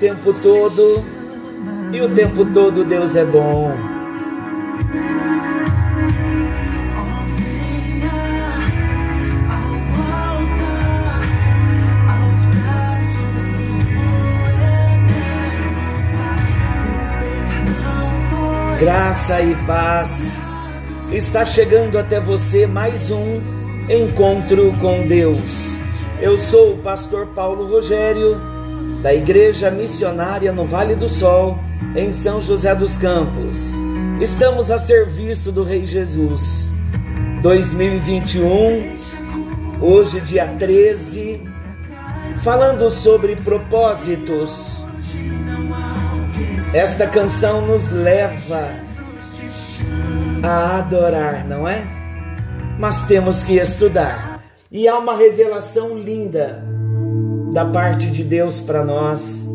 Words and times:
tempo 0.00 0.32
todo 0.32 1.04
e 1.92 2.00
o 2.00 2.08
tempo 2.14 2.46
todo 2.46 2.86
Deus 2.86 3.14
é 3.14 3.24
bom. 3.24 3.70
Graça 18.78 19.42
e 19.42 19.54
paz. 19.66 20.40
Está 21.12 21.44
chegando 21.44 21.98
até 21.98 22.18
você 22.18 22.66
mais 22.66 23.10
um 23.10 23.42
encontro 23.90 24.72
com 24.80 25.06
Deus. 25.06 25.76
Eu 26.22 26.38
sou 26.38 26.74
o 26.74 26.78
pastor 26.78 27.26
Paulo 27.26 27.66
Rogério, 27.66 28.40
da 29.02 29.14
Igreja 29.14 29.70
Missionária 29.70 30.52
no 30.52 30.64
Vale 30.64 30.94
do 30.94 31.08
Sol, 31.08 31.58
em 31.96 32.12
São 32.12 32.40
José 32.40 32.74
dos 32.74 32.96
Campos. 32.96 33.72
Estamos 34.20 34.70
a 34.70 34.78
serviço 34.78 35.50
do 35.50 35.62
Rei 35.62 35.86
Jesus. 35.86 36.70
2021, 37.42 38.96
hoje, 39.80 40.20
dia 40.20 40.46
13, 40.58 41.42
falando 42.42 42.90
sobre 42.90 43.36
propósitos. 43.36 44.84
Esta 46.74 47.06
canção 47.06 47.66
nos 47.66 47.90
leva 47.90 48.68
a 50.42 50.78
adorar, 50.78 51.46
não 51.46 51.66
é? 51.66 51.82
Mas 52.78 53.02
temos 53.02 53.42
que 53.42 53.54
estudar. 53.54 54.42
E 54.70 54.86
há 54.86 54.98
uma 54.98 55.16
revelação 55.16 55.98
linda 55.98 56.69
da 57.52 57.64
parte 57.64 58.10
de 58.10 58.22
Deus 58.22 58.60
para 58.60 58.84
nós. 58.84 59.48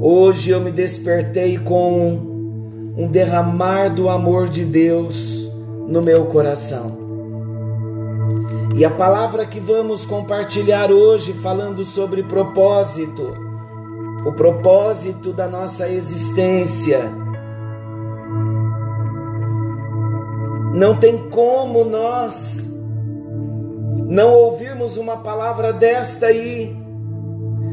Hoje 0.00 0.50
eu 0.50 0.60
me 0.60 0.70
despertei 0.70 1.58
com 1.58 2.92
um 2.96 3.08
derramar 3.08 3.88
do 3.88 4.08
amor 4.08 4.48
de 4.48 4.64
Deus 4.64 5.50
no 5.88 6.00
meu 6.00 6.26
coração. 6.26 6.98
E 8.76 8.84
a 8.84 8.90
palavra 8.90 9.44
que 9.44 9.58
vamos 9.58 10.06
compartilhar 10.06 10.92
hoje, 10.92 11.32
falando 11.32 11.84
sobre 11.84 12.22
propósito, 12.22 13.34
o 14.24 14.32
propósito 14.32 15.32
da 15.32 15.48
nossa 15.48 15.88
existência. 15.88 17.00
Não 20.72 20.94
tem 20.94 21.28
como 21.30 21.84
nós 21.84 22.69
não 24.06 24.32
ouvirmos 24.32 24.96
uma 24.96 25.18
palavra 25.18 25.72
desta 25.72 26.30
e 26.30 26.74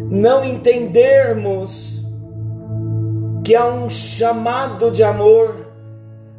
não 0.09 0.43
entendermos 0.43 2.05
que 3.43 3.55
há 3.55 3.65
um 3.65 3.89
chamado 3.89 4.91
de 4.91 5.03
amor, 5.03 5.67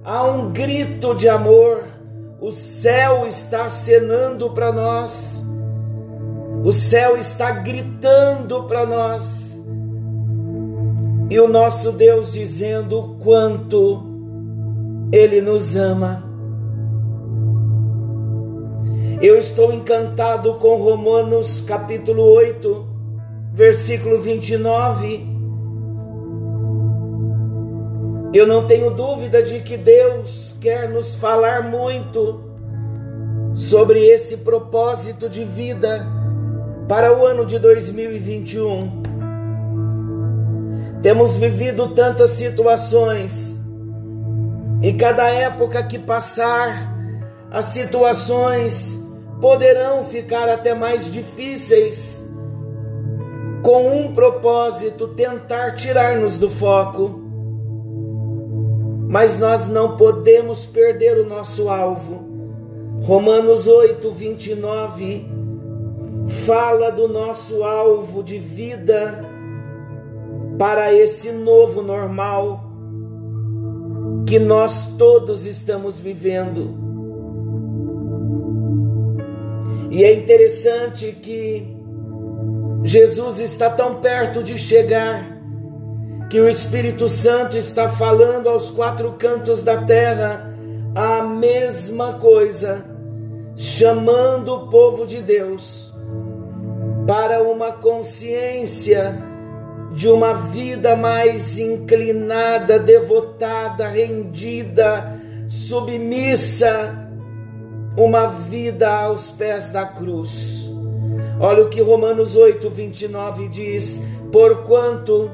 há 0.04 0.24
um 0.24 0.50
grito 0.50 1.14
de 1.14 1.28
amor, 1.28 1.84
o 2.40 2.52
céu 2.52 3.26
está 3.26 3.64
acenando 3.64 4.50
para 4.50 4.72
nós, 4.72 5.44
o 6.64 6.72
céu 6.72 7.16
está 7.16 7.50
gritando 7.50 8.64
para 8.64 8.84
nós, 8.84 9.66
e 11.30 11.40
o 11.40 11.48
nosso 11.48 11.92
Deus 11.92 12.32
dizendo 12.32 12.98
o 12.98 13.18
quanto 13.18 14.02
Ele 15.12 15.40
nos 15.40 15.76
ama. 15.76 16.27
Eu 19.20 19.36
estou 19.36 19.72
encantado 19.72 20.54
com 20.54 20.76
Romanos 20.76 21.60
capítulo 21.60 22.22
8, 22.22 22.86
versículo 23.52 24.18
29. 24.18 25.26
Eu 28.32 28.46
não 28.46 28.64
tenho 28.64 28.92
dúvida 28.92 29.42
de 29.42 29.58
que 29.58 29.76
Deus 29.76 30.54
quer 30.60 30.88
nos 30.88 31.16
falar 31.16 31.68
muito 31.68 32.44
sobre 33.54 34.06
esse 34.06 34.36
propósito 34.38 35.28
de 35.28 35.42
vida 35.42 36.06
para 36.88 37.12
o 37.12 37.26
ano 37.26 37.44
de 37.44 37.58
2021. 37.58 39.02
Temos 41.02 41.34
vivido 41.34 41.88
tantas 41.88 42.30
situações 42.30 43.68
e 44.80 44.92
cada 44.92 45.28
época 45.28 45.82
que 45.82 45.98
passar, 45.98 46.96
as 47.50 47.64
situações 47.66 49.07
poderão 49.40 50.04
ficar 50.04 50.48
até 50.48 50.74
mais 50.74 51.12
difíceis, 51.12 52.32
com 53.62 53.88
um 53.88 54.12
propósito: 54.12 55.08
tentar 55.08 55.74
tirar-nos 55.74 56.38
do 56.38 56.48
foco. 56.48 57.20
Mas 59.08 59.38
nós 59.38 59.68
não 59.68 59.96
podemos 59.96 60.66
perder 60.66 61.18
o 61.18 61.26
nosso 61.26 61.68
alvo. 61.68 62.28
Romanos 63.02 63.66
8, 63.66 64.10
29 64.10 65.38
fala 66.46 66.90
do 66.90 67.08
nosso 67.08 67.62
alvo 67.62 68.22
de 68.22 68.38
vida 68.38 69.24
para 70.58 70.92
esse 70.92 71.32
novo 71.32 71.82
normal 71.82 72.64
que 74.26 74.38
nós 74.38 74.96
todos 74.98 75.46
estamos 75.46 75.98
vivendo. 75.98 76.87
E 79.90 80.04
é 80.04 80.12
interessante 80.12 81.12
que 81.12 81.76
Jesus 82.82 83.40
está 83.40 83.70
tão 83.70 83.96
perto 83.96 84.42
de 84.42 84.58
chegar 84.58 85.38
que 86.30 86.40
o 86.40 86.48
Espírito 86.48 87.08
Santo 87.08 87.56
está 87.56 87.88
falando 87.88 88.48
aos 88.48 88.70
quatro 88.70 89.12
cantos 89.12 89.62
da 89.62 89.78
terra 89.78 90.54
a 90.94 91.22
mesma 91.22 92.14
coisa, 92.14 92.84
chamando 93.56 94.54
o 94.54 94.68
povo 94.68 95.06
de 95.06 95.22
Deus 95.22 95.92
para 97.06 97.42
uma 97.42 97.72
consciência 97.72 99.16
de 99.92 100.08
uma 100.08 100.34
vida 100.34 100.94
mais 100.94 101.58
inclinada, 101.58 102.78
devotada, 102.78 103.88
rendida, 103.88 105.18
submissa, 105.48 107.07
uma 107.98 108.26
vida 108.26 108.88
aos 108.88 109.30
pés 109.32 109.70
da 109.70 109.84
cruz. 109.84 110.70
Olha 111.40 111.64
o 111.64 111.68
que 111.68 111.80
Romanos 111.80 112.36
8, 112.36 112.70
29 112.70 113.48
diz: 113.48 114.08
Porquanto 114.32 115.30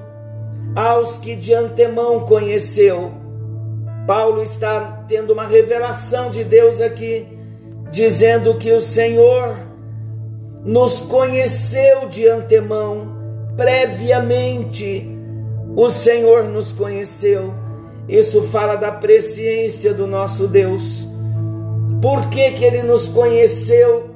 aos 0.74 1.18
que 1.18 1.36
de 1.36 1.54
antemão 1.54 2.20
conheceu, 2.20 3.12
Paulo 4.06 4.42
está 4.42 5.04
tendo 5.06 5.32
uma 5.32 5.46
revelação 5.46 6.30
de 6.30 6.42
Deus 6.42 6.80
aqui, 6.80 7.26
dizendo 7.90 8.54
que 8.54 8.72
o 8.72 8.80
Senhor 8.80 9.58
nos 10.64 11.00
conheceu 11.02 12.08
de 12.08 12.26
antemão 12.26 13.14
previamente 13.56 15.10
o 15.76 15.88
Senhor 15.88 16.44
nos 16.44 16.72
conheceu. 16.72 17.52
Isso 18.08 18.42
fala 18.42 18.76
da 18.76 18.92
presciência 18.92 19.92
do 19.92 20.06
nosso 20.06 20.46
Deus. 20.46 21.06
Por 22.04 22.28
que, 22.28 22.50
que 22.50 22.62
ele 22.62 22.82
nos 22.82 23.08
conheceu 23.08 24.10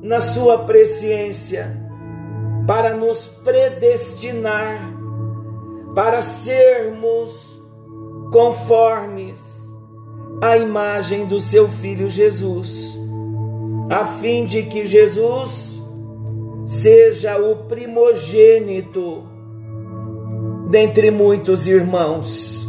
na 0.00 0.22
sua 0.22 0.60
presciência? 0.60 1.70
Para 2.66 2.94
nos 2.94 3.28
predestinar, 3.28 4.94
para 5.94 6.22
sermos 6.22 7.60
conformes 8.32 9.62
à 10.40 10.56
imagem 10.56 11.26
do 11.26 11.38
seu 11.38 11.68
filho 11.68 12.08
Jesus, 12.08 12.98
a 13.90 14.06
fim 14.06 14.46
de 14.46 14.62
que 14.62 14.86
Jesus 14.86 15.82
seja 16.64 17.36
o 17.36 17.66
primogênito 17.66 19.22
dentre 20.70 21.10
muitos 21.10 21.66
irmãos. 21.66 22.66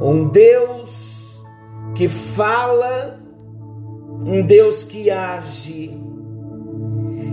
Um 0.00 0.26
Deus 0.28 1.21
que 1.94 2.08
fala, 2.08 3.20
um 4.24 4.42
Deus 4.42 4.84
que 4.84 5.10
age. 5.10 5.98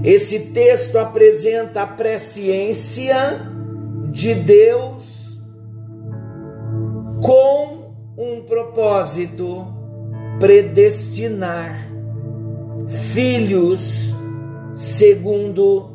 Esse 0.03 0.51
texto 0.51 0.97
apresenta 0.97 1.81
a 1.81 1.87
presciência 1.87 3.41
de 4.11 4.33
Deus 4.33 5.39
com 7.21 7.93
um 8.17 8.41
propósito 8.41 9.67
predestinar 10.39 11.89
filhos 13.13 14.15
segundo 14.73 15.89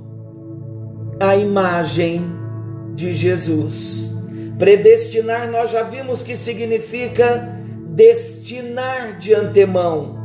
a 1.18 1.36
imagem 1.36 2.22
de 2.94 3.14
Jesus. 3.14 4.14
Predestinar, 4.58 5.50
nós 5.50 5.70
já 5.70 5.82
vimos 5.82 6.22
que 6.22 6.36
significa 6.36 7.63
destinar 7.94 9.16
de 9.18 9.32
antemão. 9.32 10.16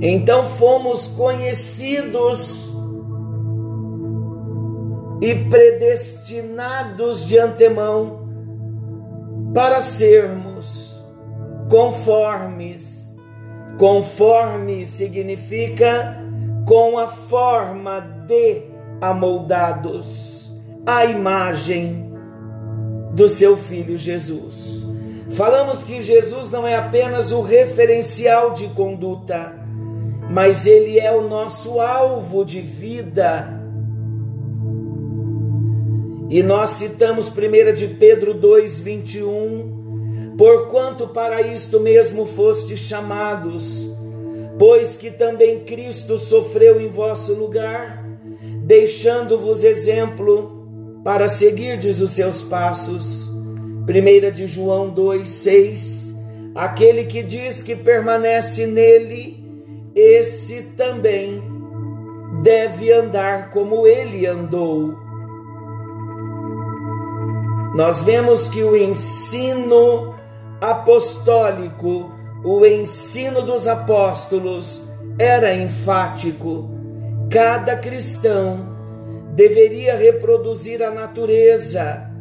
Então 0.00 0.44
fomos 0.44 1.06
conhecidos 1.06 2.74
e 5.22 5.34
predestinados 5.48 7.24
de 7.26 7.38
antemão 7.38 8.28
para 9.54 9.80
sermos 9.80 11.00
conformes. 11.70 13.16
Conforme 13.78 14.84
significa 14.84 16.20
com 16.66 16.98
a 16.98 17.08
forma 17.08 18.00
de 18.26 18.62
amoldados, 19.00 20.50
a 20.86 21.04
imagem 21.04 22.12
do 23.12 23.28
seu 23.28 23.56
filho 23.56 23.96
Jesus. 23.96 24.83
Falamos 25.34 25.82
que 25.82 26.00
Jesus 26.00 26.52
não 26.52 26.64
é 26.64 26.76
apenas 26.76 27.32
o 27.32 27.40
referencial 27.40 28.52
de 28.52 28.68
conduta, 28.68 29.52
mas 30.30 30.64
ele 30.64 31.00
é 31.00 31.10
o 31.10 31.28
nosso 31.28 31.80
alvo 31.80 32.44
de 32.44 32.60
vida. 32.60 33.60
E 36.30 36.40
nós 36.40 36.70
citamos 36.70 37.28
1 37.28 37.72
de 37.72 37.88
Pedro 37.88 38.32
2:21, 38.32 40.36
porquanto 40.38 41.08
para 41.08 41.42
isto 41.42 41.80
mesmo 41.80 42.26
foste 42.26 42.76
chamados, 42.76 43.90
pois 44.56 44.96
que 44.96 45.10
também 45.10 45.64
Cristo 45.64 46.16
sofreu 46.16 46.80
em 46.80 46.86
vosso 46.86 47.34
lugar, 47.34 48.04
deixando-vos 48.64 49.64
exemplo 49.64 50.68
para 51.02 51.26
seguirdes 51.26 52.00
os 52.00 52.12
seus 52.12 52.40
passos. 52.40 53.33
1 53.86 54.30
de 54.30 54.46
João 54.46 54.88
2:6, 54.88 56.14
aquele 56.54 57.04
que 57.04 57.22
diz 57.22 57.62
que 57.62 57.76
permanece 57.76 58.66
nele, 58.66 59.44
esse 59.94 60.62
também 60.76 61.42
deve 62.42 62.90
andar 62.90 63.50
como 63.50 63.86
ele 63.86 64.26
andou. 64.26 64.94
Nós 67.74 68.02
vemos 68.02 68.48
que 68.48 68.62
o 68.62 68.74
ensino 68.74 70.14
apostólico, 70.60 72.10
o 72.42 72.64
ensino 72.64 73.42
dos 73.42 73.68
apóstolos, 73.68 74.88
era 75.18 75.54
enfático. 75.54 76.70
Cada 77.30 77.76
cristão 77.76 78.74
deveria 79.34 79.96
reproduzir 79.96 80.82
a 80.82 80.90
natureza 80.90 82.13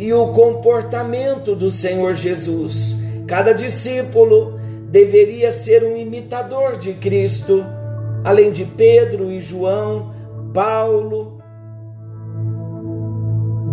e 0.00 0.14
o 0.14 0.28
comportamento 0.28 1.54
do 1.54 1.70
Senhor 1.70 2.14
Jesus. 2.14 2.96
Cada 3.26 3.52
discípulo 3.52 4.58
deveria 4.88 5.52
ser 5.52 5.84
um 5.84 5.94
imitador 5.94 6.78
de 6.78 6.94
Cristo, 6.94 7.62
além 8.24 8.50
de 8.50 8.64
Pedro 8.64 9.30
e 9.30 9.42
João, 9.42 10.10
Paulo. 10.54 11.38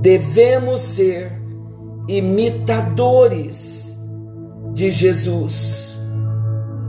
Devemos 0.01 0.81
ser 0.81 1.31
imitadores 2.09 3.97
de 4.73 4.91
Jesus. 4.91 5.95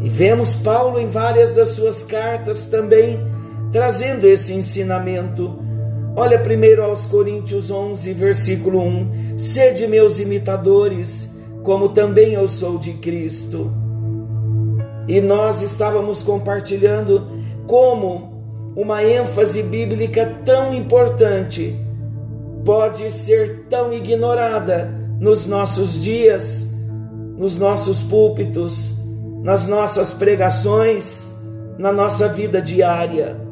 E 0.00 0.08
vemos 0.08 0.52
Paulo 0.56 0.98
em 0.98 1.06
várias 1.06 1.52
das 1.52 1.68
suas 1.68 2.02
cartas 2.02 2.66
também 2.66 3.20
trazendo 3.70 4.26
esse 4.26 4.52
ensinamento. 4.52 5.67
Olha 6.18 6.38
primeiro 6.38 6.82
aos 6.82 7.06
Coríntios 7.06 7.70
11, 7.70 8.12
versículo 8.12 8.80
1: 8.80 9.38
Sede 9.38 9.86
meus 9.86 10.18
imitadores, 10.18 11.40
como 11.62 11.90
também 11.90 12.34
eu 12.34 12.48
sou 12.48 12.76
de 12.76 12.94
Cristo 12.94 13.72
e 15.08 15.22
nós 15.22 15.62
estávamos 15.62 16.22
compartilhando 16.22 17.26
como 17.66 18.44
uma 18.76 19.02
ênfase 19.02 19.62
bíblica 19.62 20.40
tão 20.44 20.74
importante 20.74 21.74
pode 22.64 23.10
ser 23.10 23.66
tão 23.70 23.90
ignorada 23.92 24.92
nos 25.18 25.46
nossos 25.46 26.02
dias, 26.02 26.74
nos 27.38 27.56
nossos 27.56 28.02
púlpitos, 28.02 28.92
nas 29.42 29.66
nossas 29.66 30.12
pregações, 30.12 31.40
na 31.78 31.90
nossa 31.90 32.28
vida 32.28 32.60
diária. 32.60 33.47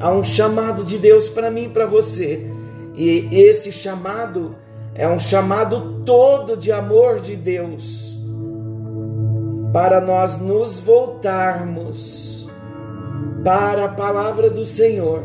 Há 0.00 0.12
um 0.12 0.22
chamado 0.22 0.84
de 0.84 0.98
Deus 0.98 1.28
para 1.28 1.50
mim 1.50 1.64
e 1.64 1.68
para 1.68 1.86
você, 1.86 2.50
e 2.94 3.28
esse 3.32 3.72
chamado 3.72 4.54
é 4.94 5.08
um 5.08 5.18
chamado 5.18 6.02
todo 6.04 6.56
de 6.56 6.72
amor 6.72 7.20
de 7.20 7.36
Deus 7.36 8.16
para 9.72 10.00
nós 10.00 10.40
nos 10.40 10.80
voltarmos 10.80 12.48
para 13.44 13.84
a 13.84 13.88
palavra 13.88 14.50
do 14.50 14.64
Senhor, 14.64 15.22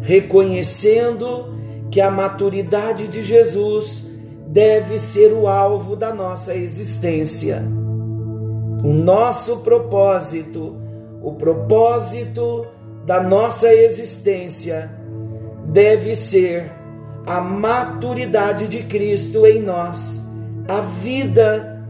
reconhecendo 0.00 1.52
que 1.90 2.00
a 2.00 2.10
maturidade 2.10 3.08
de 3.08 3.22
Jesus 3.22 4.10
deve 4.46 4.98
ser 4.98 5.32
o 5.32 5.46
alvo 5.46 5.94
da 5.94 6.14
nossa 6.14 6.54
existência. 6.54 7.62
O 8.82 8.92
nosso 8.92 9.58
propósito, 9.58 10.76
o 11.22 11.32
propósito 11.34 12.66
da 13.06 13.20
nossa 13.22 13.72
existência 13.72 14.90
deve 15.66 16.14
ser 16.14 16.70
a 17.26 17.40
maturidade 17.40 18.66
de 18.68 18.82
Cristo 18.82 19.46
em 19.46 19.62
nós, 19.62 20.28
a 20.68 20.80
vida 20.80 21.84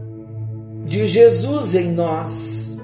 de 0.85 1.07
Jesus 1.07 1.75
em 1.75 1.91
nós. 1.91 2.77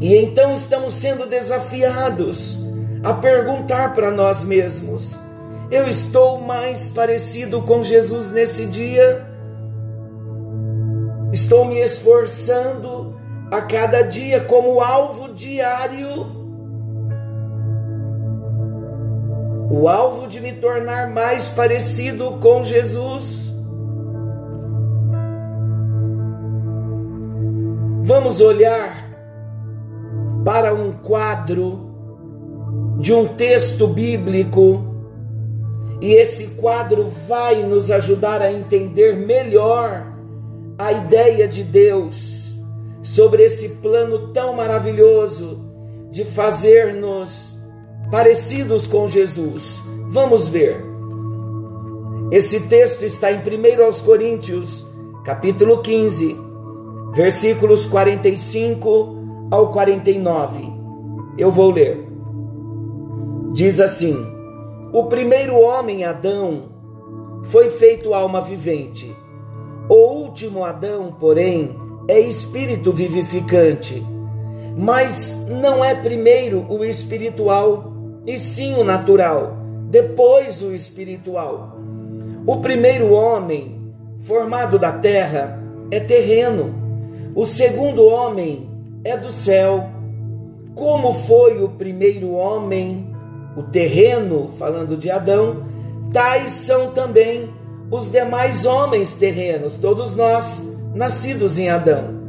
E 0.00 0.16
então 0.16 0.54
estamos 0.54 0.94
sendo 0.94 1.26
desafiados 1.26 2.70
a 3.02 3.12
perguntar 3.12 3.92
para 3.92 4.10
nós 4.10 4.44
mesmos: 4.44 5.16
eu 5.70 5.86
estou 5.86 6.40
mais 6.40 6.88
parecido 6.88 7.62
com 7.62 7.82
Jesus 7.82 8.30
nesse 8.30 8.66
dia? 8.66 9.26
Estou 11.32 11.64
me 11.64 11.80
esforçando 11.80 13.14
a 13.50 13.60
cada 13.60 14.02
dia 14.02 14.40
como 14.40 14.80
alvo 14.80 15.29
diário? 15.40 16.26
O 19.70 19.88
alvo 19.88 20.26
de 20.28 20.40
me 20.40 20.52
tornar 20.52 21.08
mais 21.08 21.48
parecido 21.48 22.32
com 22.32 22.62
Jesus? 22.62 23.50
Vamos 28.02 28.40
olhar 28.40 29.08
para 30.44 30.74
um 30.74 30.92
quadro 30.92 31.88
de 32.98 33.14
um 33.14 33.26
texto 33.26 33.86
bíblico 33.86 34.84
e 36.02 36.14
esse 36.14 36.56
quadro 36.56 37.04
vai 37.26 37.62
nos 37.62 37.90
ajudar 37.90 38.42
a 38.42 38.52
entender 38.52 39.16
melhor 39.16 40.06
a 40.76 40.92
ideia 40.92 41.46
de 41.46 41.62
Deus 41.62 42.49
sobre 43.02 43.44
esse 43.44 43.76
plano 43.76 44.28
tão 44.32 44.54
maravilhoso 44.54 45.58
de 46.10 46.24
fazer-nos 46.24 47.56
parecidos 48.10 48.86
com 48.86 49.08
Jesus. 49.08 49.80
Vamos 50.08 50.48
ver. 50.48 50.84
Esse 52.30 52.68
texto 52.68 53.04
está 53.04 53.32
em 53.32 53.38
1 53.38 53.84
aos 53.84 54.00
Coríntios, 54.00 54.86
capítulo 55.24 55.78
15, 55.78 56.36
versículos 57.14 57.86
45 57.86 59.48
ao 59.50 59.72
49. 59.72 60.72
Eu 61.38 61.50
vou 61.50 61.70
ler. 61.70 62.06
Diz 63.52 63.80
assim: 63.80 64.16
O 64.92 65.04
primeiro 65.04 65.58
homem, 65.58 66.04
Adão, 66.04 66.70
foi 67.44 67.70
feito 67.70 68.14
alma 68.14 68.40
vivente. 68.40 69.14
O 69.88 69.94
último 69.94 70.64
Adão, 70.64 71.16
porém, 71.18 71.76
é 72.10 72.20
espírito 72.20 72.92
vivificante. 72.92 74.02
Mas 74.76 75.46
não 75.48 75.84
é 75.84 75.94
primeiro 75.94 76.66
o 76.68 76.84
espiritual, 76.84 77.92
e 78.26 78.38
sim 78.38 78.74
o 78.74 78.84
natural, 78.84 79.56
depois 79.90 80.62
o 80.62 80.74
espiritual. 80.74 81.76
O 82.46 82.58
primeiro 82.58 83.12
homem, 83.12 83.92
formado 84.20 84.78
da 84.78 84.92
terra, 84.92 85.62
é 85.90 86.00
terreno 86.00 86.80
o 87.34 87.46
segundo 87.46 88.06
homem 88.06 88.68
é 89.04 89.16
do 89.16 89.30
céu. 89.30 89.88
Como 90.74 91.14
foi 91.14 91.62
o 91.62 91.68
primeiro 91.68 92.32
homem, 92.32 93.06
o 93.56 93.62
terreno, 93.62 94.50
falando 94.58 94.96
de 94.96 95.10
Adão, 95.10 95.62
tais 96.12 96.52
são 96.52 96.90
também 96.90 97.48
os 97.88 98.08
demais 98.08 98.66
homens 98.66 99.14
terrenos, 99.14 99.76
todos 99.76 100.14
nós 100.14 100.69
nascidos 100.94 101.58
em 101.58 101.68
Adão. 101.68 102.20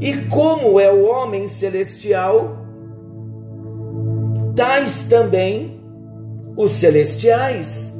E 0.00 0.16
como 0.26 0.78
é 0.80 0.90
o 0.92 1.04
homem 1.04 1.48
celestial, 1.48 2.56
tais 4.54 5.04
também 5.04 5.80
os 6.56 6.72
celestiais. 6.72 7.94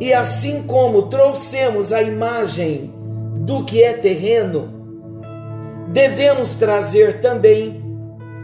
E 0.00 0.12
assim 0.12 0.62
como 0.64 1.04
trouxemos 1.04 1.92
a 1.92 2.02
imagem 2.02 2.92
do 3.40 3.64
que 3.64 3.82
é 3.82 3.92
terreno, 3.92 4.68
devemos 5.88 6.54
trazer 6.56 7.20
também 7.20 7.82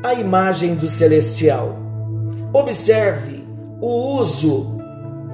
a 0.02 0.14
imagem 0.14 0.74
do 0.74 0.88
celestial. 0.88 1.76
Observe 2.52 3.44
o 3.80 4.16
uso 4.18 4.78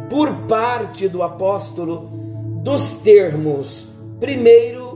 por 0.09 0.33
parte 0.47 1.09
do 1.09 1.23
apóstolo 1.23 2.09
dos 2.63 2.97
termos 2.97 3.99
primeiro 4.19 4.88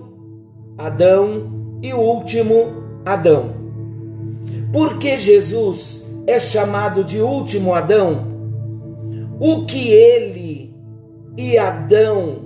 Adão 0.83 1.79
e 1.81 1.95
último 1.95 2.83
Adão. 3.05 3.55
Por 4.73 4.99
que 4.99 5.17
Jesus 5.17 6.11
é 6.27 6.41
chamado 6.41 7.05
de 7.05 7.21
último 7.21 7.73
Adão? 7.73 8.27
O 9.39 9.65
que 9.65 9.93
ele 9.93 10.75
e 11.37 11.57
Adão, 11.57 12.41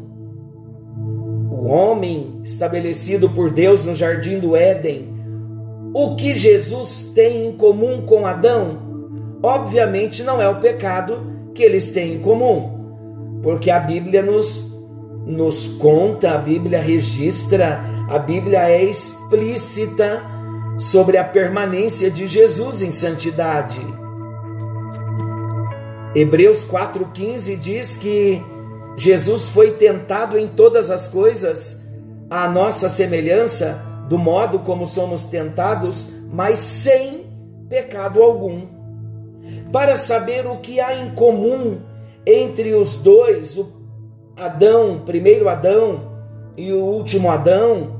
o 1.50 1.66
homem 1.66 2.40
estabelecido 2.44 3.30
por 3.30 3.50
Deus 3.50 3.86
no 3.86 3.94
jardim 3.94 4.38
do 4.38 4.54
Éden, 4.54 5.08
o 5.94 6.14
que 6.14 6.34
Jesus 6.34 7.12
tem 7.14 7.46
em 7.46 7.52
comum 7.52 8.02
com 8.02 8.26
Adão? 8.26 8.78
Obviamente 9.42 10.22
não 10.22 10.42
é 10.42 10.48
o 10.48 10.60
pecado 10.60 11.50
que 11.54 11.62
eles 11.62 11.88
têm 11.88 12.16
em 12.16 12.18
comum, 12.18 13.40
porque 13.42 13.70
a 13.70 13.80
Bíblia 13.80 14.22
nos 14.22 14.76
nos 15.26 15.66
conta, 15.66 16.30
a 16.30 16.38
Bíblia 16.38 16.80
registra, 16.80 17.80
a 18.08 18.18
Bíblia 18.18 18.68
é 18.70 18.84
explícita 18.84 20.22
sobre 20.78 21.16
a 21.16 21.24
permanência 21.24 22.10
de 22.10 22.28
Jesus 22.28 22.82
em 22.82 22.92
santidade. 22.92 23.80
Hebreus 26.14 26.64
4,15 26.64 27.58
diz 27.58 27.96
que 27.96 28.42
Jesus 28.96 29.48
foi 29.48 29.72
tentado 29.72 30.38
em 30.38 30.48
todas 30.48 30.88
as 30.88 31.08
coisas, 31.08 31.90
à 32.30 32.48
nossa 32.48 32.88
semelhança, 32.88 33.84
do 34.08 34.18
modo 34.18 34.60
como 34.60 34.86
somos 34.86 35.24
tentados, 35.24 36.08
mas 36.32 36.58
sem 36.58 37.26
pecado 37.68 38.22
algum. 38.22 38.66
Para 39.72 39.96
saber 39.96 40.46
o 40.46 40.58
que 40.58 40.80
há 40.80 40.94
em 40.94 41.10
comum 41.10 41.80
entre 42.24 42.72
os 42.74 42.96
dois, 42.96 43.58
o 43.58 43.72
Adão, 44.36 45.02
primeiro 45.04 45.48
Adão 45.48 46.12
e 46.56 46.72
o 46.72 46.82
último 46.82 47.30
Adão, 47.30 47.95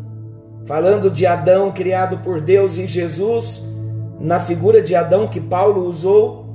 falando 0.67 1.11
de 1.11 1.25
Adão 1.25 1.71
criado 1.73 2.19
por 2.19 2.41
Deus 2.41 2.77
em 2.77 2.87
Jesus, 2.87 3.63
na 4.19 4.41
figura 4.41 4.83
de 4.83 4.95
Adão 4.95 5.29
que 5.29 5.41
Paulo 5.41 5.87
usou, 5.87 6.47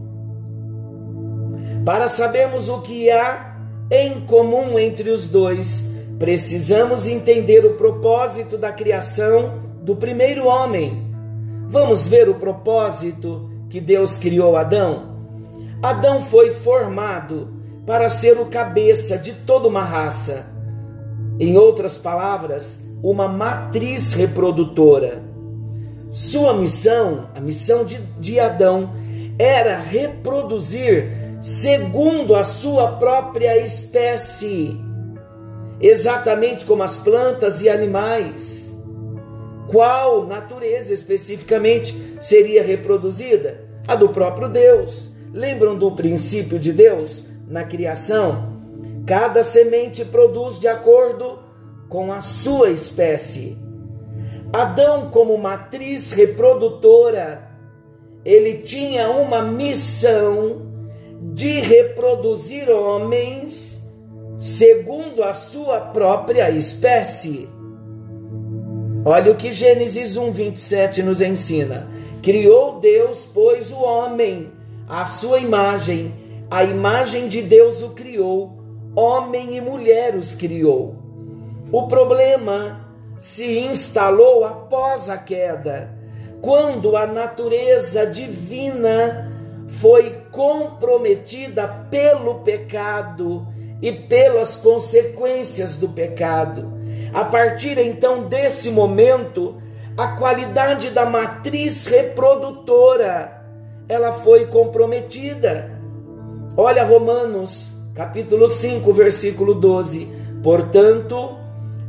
para 1.86 2.08
sabermos 2.08 2.70
o 2.70 2.82
que 2.82 3.10
há 3.10 3.58
em 3.90 4.22
comum 4.22 4.78
entre 4.78 5.10
os 5.10 5.28
dois, 5.28 5.96
precisamos 6.20 7.08
entender 7.08 7.66
o 7.66 7.74
propósito 7.74 8.58
da 8.58 8.72
criação 8.72 9.60
do 9.82 9.96
primeiro 9.96 10.46
homem. 10.46 11.10
Vamos 11.68 12.06
ver 12.06 12.30
o 12.30 12.36
propósito 12.36 13.50
que 13.70 13.82
Deus 13.82 14.18
criou 14.18 14.56
Adão? 14.56 15.16
Adão 15.82 16.22
foi 16.22 16.52
formado 16.52 17.50
para 17.88 18.10
ser 18.10 18.38
o 18.40 18.46
cabeça 18.46 19.18
de 19.18 19.34
toda 19.34 19.68
uma 19.68 19.84
raça. 19.84 20.54
Em 21.40 21.58
outras 21.58 21.98
palavras, 21.98 22.91
uma 23.04 23.28
matriz 23.28 24.14
reprodutora. 24.14 25.22
Sua 26.12 26.54
missão, 26.54 27.30
a 27.34 27.40
missão 27.40 27.84
de, 27.86 27.98
de 28.20 28.40
Adão, 28.40 28.92
era 29.40 29.78
reproduzir 29.78 31.10
segundo 31.42 32.36
a 32.36 32.44
sua 32.44 32.94
própria 32.94 33.58
espécie, 33.58 34.80
exatamente 35.80 36.66
como 36.66 36.84
as 36.84 36.98
plantas 36.98 37.62
e 37.62 37.70
animais. 37.70 38.78
Qual 39.68 40.28
natureza 40.28 40.94
especificamente 40.94 42.18
seria 42.20 42.62
reproduzida? 42.62 43.70
A 43.88 43.96
do 43.96 44.10
próprio 44.10 44.50
Deus. 44.50 45.10
Lembram 45.34 45.78
do 45.78 45.92
princípio 45.94 46.60
de 46.60 46.74
Deus? 46.74 47.32
na 47.52 47.66
criação, 47.66 48.54
cada 49.06 49.44
semente 49.44 50.06
produz 50.06 50.58
de 50.58 50.70
acordo 50.70 51.38
com 51.92 52.10
a 52.10 52.22
sua 52.22 52.70
espécie. 52.70 53.58
Adão, 54.54 55.10
como 55.12 55.38
matriz 55.38 56.14
reprodutora, 56.14 57.52
ele 58.24 58.60
tinha 58.60 59.10
uma 59.10 59.42
missão 59.42 60.62
de 61.22 61.60
reproduzir 61.60 62.70
homens 62.70 63.92
segundo 64.40 65.22
a 65.22 65.34
sua 65.34 65.82
própria 65.82 66.50
espécie. 66.50 67.50
Olha 69.04 69.34
o 69.34 69.36
que 69.36 69.52
Gênesis 69.52 70.16
1:27 70.16 71.04
nos 71.04 71.20
ensina. 71.20 71.90
Criou 72.24 72.80
Deus, 72.80 73.30
pois, 73.34 73.70
o 73.70 73.84
homem 73.84 74.50
à 74.88 75.06
sua 75.06 75.40
imagem, 75.40 76.14
a 76.50 76.64
imagem 76.64 77.28
de 77.28 77.42
Deus 77.42 77.82
o 77.82 77.90
criou, 77.90 78.60
homem 78.96 79.58
e 79.58 79.62
mulher 79.62 80.16
os 80.16 80.34
criou. 80.34 81.01
O 81.72 81.88
problema 81.88 82.86
se 83.18 83.60
instalou 83.60 84.44
após 84.44 85.10
a 85.10 85.18
queda, 85.18 85.90
quando 86.42 86.98
a 86.98 87.08
natureza 87.08 88.06
divina 88.08 89.32
foi 89.68 90.22
comprometida 90.32 91.68
pelo 91.90 92.40
pecado 92.40 93.48
e 93.82 93.92
pelas 93.92 94.58
consequências 94.58 95.78
do 95.78 95.88
pecado. 95.90 96.74
A 97.14 97.24
partir 97.24 97.78
então 97.78 98.24
desse 98.24 98.70
momento, 98.72 99.56
a 99.98 100.10
qualidade 100.10 100.90
da 100.90 101.06
matriz 101.06 101.88
reprodutora 101.88 103.44
ela 103.88 104.12
foi 104.12 104.48
comprometida. 104.48 105.72
Olha 106.58 106.84
Romanos, 106.84 107.72
capítulo 107.94 108.48
5, 108.48 108.92
versículo 108.94 109.54
12. 109.54 110.08
Portanto, 110.44 111.38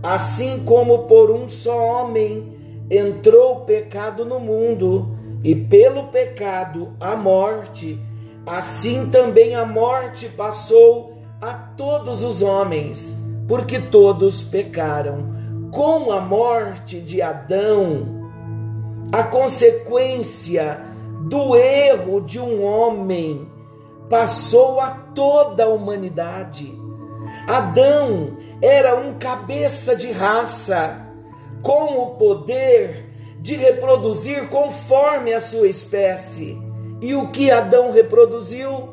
assim 0.03 0.65
como 0.65 1.01
por 1.01 1.31
um 1.31 1.49
só 1.49 1.77
homem 1.77 2.53
entrou 2.91 3.59
o 3.59 3.61
pecado 3.61 4.25
no 4.25 4.41
mundo, 4.41 5.17
e 5.45 5.55
pelo 5.55 6.05
pecado 6.05 6.93
a 7.01 7.17
morte, 7.17 7.99
assim 8.47 9.11
também 9.11 9.55
a 9.55 9.65
morte 9.65 10.29
passou 10.29 11.19
a 11.41 11.53
todos 11.53 12.23
os 12.23 12.43
homens, 12.43 13.33
porque 13.49 13.81
todos 13.81 14.45
pecaram. 14.45 15.33
Com 15.73 16.13
a 16.13 16.21
morte 16.21 17.01
de 17.01 17.23
Adão, 17.23 18.31
a 19.11 19.23
consequência 19.23 20.81
do 21.23 21.57
erro 21.57 22.21
de 22.21 22.39
um 22.39 22.63
homem 22.63 23.49
passou 24.09 24.79
a 24.79 24.91
toda 24.91 25.65
a 25.65 25.69
humanidade. 25.69 26.73
Adão 27.49 28.37
era 28.63 28.95
um 28.95 29.19
cabeça 29.19 29.97
de 29.97 30.13
raça, 30.13 31.09
com 31.61 31.99
o 31.99 32.11
poder 32.15 33.11
de 33.41 33.57
reproduzir 33.57 34.49
conforme 34.49 35.35
a 35.35 35.41
sua 35.41 35.67
espécie. 35.67 36.57
E 37.01 37.13
o 37.17 37.33
que 37.33 37.51
Adão 37.51 37.91
reproduziu 37.91 38.91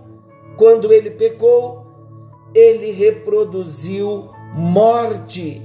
quando 0.57 0.91
ele 0.91 1.11
pecou? 1.11 1.85
Ele 2.55 2.91
reproduziu 2.91 4.31
morte. 4.55 5.61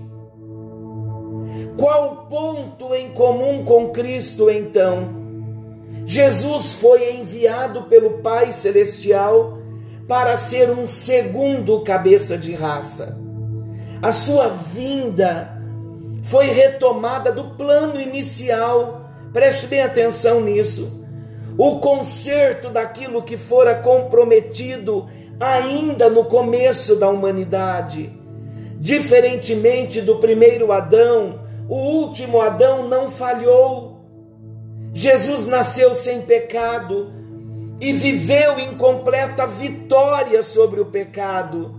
Qual 1.78 2.12
o 2.12 2.16
ponto 2.26 2.94
em 2.94 3.10
comum 3.12 3.64
com 3.64 3.88
Cristo 3.88 4.50
então? 4.50 5.24
Jesus 6.04 6.74
foi 6.74 7.14
enviado 7.14 7.84
pelo 7.84 8.18
Pai 8.18 8.52
Celestial 8.52 9.56
para 10.06 10.36
ser 10.36 10.68
um 10.68 10.86
segundo 10.86 11.80
cabeça 11.80 12.36
de 12.36 12.52
raça. 12.52 13.23
A 14.04 14.12
sua 14.12 14.48
vinda 14.48 15.58
foi 16.24 16.48
retomada 16.48 17.32
do 17.32 17.56
plano 17.56 17.98
inicial, 17.98 19.08
preste 19.32 19.66
bem 19.66 19.80
atenção 19.80 20.42
nisso. 20.42 21.06
O 21.56 21.78
conserto 21.78 22.68
daquilo 22.68 23.22
que 23.22 23.38
fora 23.38 23.74
comprometido 23.76 25.06
ainda 25.40 26.10
no 26.10 26.26
começo 26.26 26.96
da 26.96 27.08
humanidade. 27.08 28.12
Diferentemente 28.78 30.02
do 30.02 30.16
primeiro 30.16 30.70
Adão, 30.70 31.40
o 31.66 31.74
último 31.74 32.42
Adão 32.42 32.86
não 32.86 33.10
falhou 33.10 34.04
Jesus 34.92 35.46
nasceu 35.46 35.94
sem 35.94 36.20
pecado 36.20 37.10
e 37.80 37.94
viveu 37.94 38.58
em 38.58 38.76
completa 38.76 39.46
vitória 39.46 40.42
sobre 40.42 40.78
o 40.78 40.84
pecado. 40.84 41.74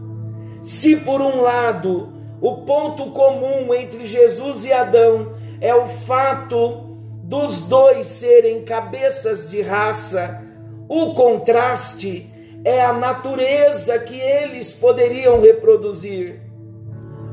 Se 0.63 0.95
por 0.95 1.21
um 1.21 1.39
lado 1.39 2.14
o 2.41 2.57
ponto 2.57 3.11
comum 3.11 3.73
entre 3.73 4.05
Jesus 4.05 4.65
e 4.65 4.73
Adão 4.73 5.33
é 5.61 5.73
o 5.73 5.87
fato 5.87 6.97
dos 7.23 7.61
dois 7.61 8.05
serem 8.05 8.63
cabeças 8.63 9.49
de 9.49 9.61
raça, 9.61 10.43
O 10.87 11.15
contraste 11.15 12.31
é 12.63 12.83
a 12.83 12.93
natureza 12.93 13.97
que 13.99 14.19
eles 14.19 14.71
poderiam 14.71 15.41
reproduzir. 15.41 16.41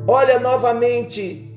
Olha 0.06 0.38
novamente 0.38 1.54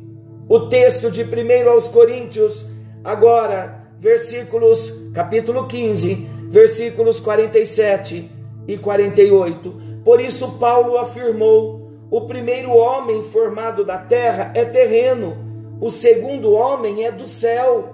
o 0.47 0.67
texto 0.67 1.09
de 1.09 1.23
1 1.23 1.69
aos 1.69 1.87
Coríntios, 1.87 2.69
agora, 3.03 3.87
versículos, 3.97 5.09
capítulo 5.13 5.67
15, 5.67 6.27
versículos 6.49 7.21
47 7.21 8.29
e 8.67 8.77
48. 8.77 10.01
Por 10.03 10.19
isso, 10.19 10.59
Paulo 10.59 10.97
afirmou: 10.97 11.84
o 12.09 12.21
primeiro 12.21 12.71
homem 12.71 13.21
formado 13.21 13.83
da 13.83 13.97
terra 13.97 14.51
é 14.55 14.63
terreno, 14.63 15.37
o 15.81 15.89
segundo 15.89 16.53
homem 16.53 17.03
é 17.03 17.11
do 17.11 17.25
céu. 17.25 17.89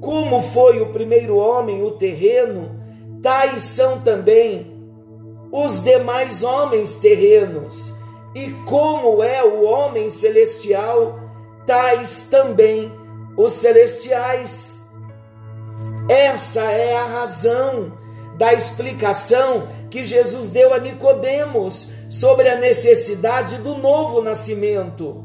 Como 0.00 0.40
foi 0.40 0.80
o 0.80 0.90
primeiro 0.90 1.36
homem 1.36 1.82
o 1.82 1.92
terreno, 1.92 2.70
tais 3.22 3.62
são 3.62 4.00
também 4.00 4.72
os 5.50 5.80
demais 5.80 6.42
homens 6.42 6.96
terrenos. 6.96 7.94
E 8.34 8.50
como 8.64 9.22
é 9.22 9.44
o 9.44 9.64
homem 9.64 10.08
celestial, 10.08 11.20
tais 11.66 12.28
também 12.30 12.90
os 13.36 13.52
celestiais. 13.52 14.90
Essa 16.08 16.62
é 16.62 16.96
a 16.96 17.04
razão 17.04 17.92
da 18.38 18.54
explicação 18.54 19.68
que 19.92 20.06
Jesus 20.06 20.48
deu 20.48 20.72
a 20.72 20.78
Nicodemos 20.78 21.92
sobre 22.08 22.48
a 22.48 22.56
necessidade 22.56 23.58
do 23.58 23.76
novo 23.76 24.22
nascimento. 24.22 25.22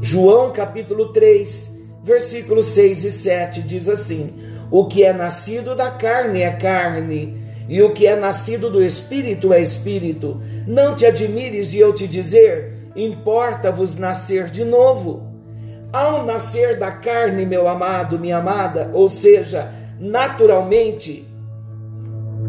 João 0.00 0.50
capítulo 0.50 1.12
3, 1.12 1.80
versículos 2.02 2.66
6 2.66 3.04
e 3.04 3.10
7 3.12 3.62
diz 3.62 3.88
assim: 3.88 4.34
O 4.68 4.86
que 4.86 5.04
é 5.04 5.12
nascido 5.12 5.76
da 5.76 5.92
carne 5.92 6.40
é 6.40 6.50
carne, 6.50 7.40
e 7.68 7.80
o 7.80 7.92
que 7.92 8.04
é 8.04 8.16
nascido 8.16 8.68
do 8.68 8.82
espírito 8.82 9.52
é 9.52 9.62
espírito. 9.62 10.42
Não 10.66 10.96
te 10.96 11.06
admires 11.06 11.70
de 11.70 11.78
eu 11.78 11.92
te 11.92 12.08
dizer, 12.08 12.90
importa-vos 12.96 13.94
nascer 13.94 14.50
de 14.50 14.64
novo. 14.64 15.22
Ao 15.92 16.26
nascer 16.26 16.80
da 16.80 16.90
carne, 16.90 17.46
meu 17.46 17.68
amado, 17.68 18.18
minha 18.18 18.38
amada, 18.38 18.90
ou 18.92 19.08
seja, 19.08 19.72
naturalmente, 20.00 21.27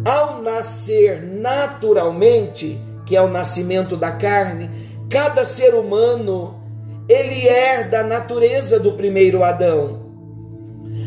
ao 0.10 0.42
nascer 0.42 1.22
naturalmente, 1.22 2.80
que 3.06 3.16
é 3.16 3.22
o 3.22 3.30
nascimento 3.30 3.96
da 3.96 4.12
carne, 4.12 4.68
cada 5.08 5.46
ser 5.46 5.76
humano 5.76 6.64
ele 7.08 7.48
herda 7.48 8.00
a 8.00 8.04
natureza 8.04 8.80
do 8.80 8.94
primeiro 8.94 9.44
Adão. 9.44 10.10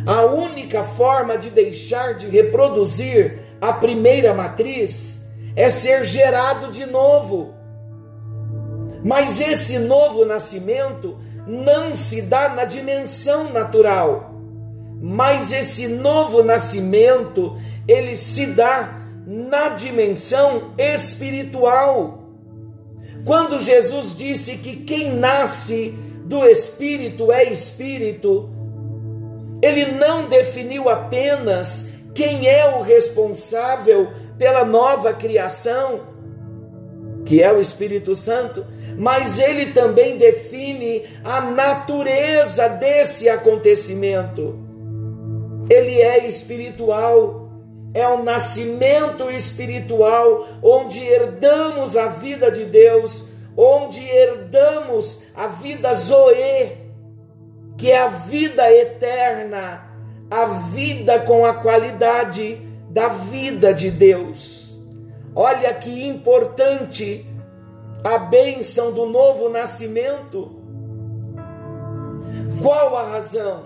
A 0.06 0.25
única 0.25 0.85
forma 0.85 1.37
de 1.37 1.50
deixar 1.50 2.14
de 2.14 2.28
reproduzir 2.28 3.40
a 3.61 3.73
primeira 3.73 4.32
matriz 4.32 5.32
é 5.56 5.68
ser 5.68 6.04
gerado 6.04 6.71
de 6.71 6.87
novo. 6.87 7.54
Mas 9.04 9.40
esse 9.40 9.80
novo 9.80 10.25
nascimento 10.25 11.18
não 11.44 11.92
se 11.92 12.23
dá 12.23 12.49
na 12.50 12.64
dimensão 12.64 13.52
natural, 13.52 14.32
mas 15.00 15.52
esse 15.52 15.88
novo 15.88 16.44
nascimento 16.44 17.56
ele 17.86 18.16
se 18.16 18.46
dá 18.54 19.02
na 19.26 19.68
dimensão 19.70 20.72
espiritual. 20.76 22.22
Quando 23.24 23.60
Jesus 23.60 24.16
disse 24.16 24.56
que 24.58 24.76
quem 24.76 25.14
nasce 25.14 25.95
do 26.25 26.45
Espírito 26.45 27.30
é 27.30 27.45
Espírito, 27.45 28.50
ele 29.60 29.92
não 29.92 30.28
definiu 30.28 30.88
apenas 30.88 31.92
quem 32.14 32.49
é 32.49 32.76
o 32.76 32.82
responsável 32.82 34.08
pela 34.36 34.64
nova 34.64 35.14
criação, 35.14 36.00
que 37.25 37.40
é 37.40 37.52
o 37.52 37.60
Espírito 37.60 38.14
Santo, 38.14 38.66
mas 38.99 39.38
ele 39.38 39.66
também 39.73 40.16
define 40.16 41.04
a 41.23 41.40
natureza 41.40 42.68
desse 42.68 43.28
acontecimento. 43.28 44.58
Ele 45.71 46.00
é 46.02 46.26
espiritual 46.26 47.42
é 47.95 48.09
o 48.09 48.23
nascimento 48.23 49.31
espiritual, 49.31 50.47
onde 50.63 51.00
herdamos 51.00 51.97
a 51.97 52.07
vida 52.07 52.50
de 52.50 52.65
Deus, 52.65 53.33
onde 53.57 54.00
herdamos 54.00 55.25
a 55.35 55.47
vida 55.47 55.93
Zoe, 55.95 56.78
que 57.76 57.91
é 57.91 57.99
a 57.99 58.09
vida 58.09 58.71
eterna, 58.73 59.85
a 60.31 60.45
vida 60.47 61.21
com 61.21 61.45
a 61.45 61.55
qualidade 61.55 62.61
da 62.89 63.09
vida 63.09 63.75
de 63.75 63.91
Deus. 63.91 64.81
Olha 65.35 65.73
que 65.75 66.07
importante 66.07 67.26
a 68.05 68.19
bênção 68.19 68.93
do 68.93 69.07
novo 69.07 69.49
nascimento. 69.49 70.63
Qual 72.63 72.97
a 72.97 73.02
razão 73.11 73.65